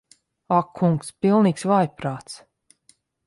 [0.59, 1.11] Ak kungs.
[1.25, 2.39] Pilnīgs vājprāts.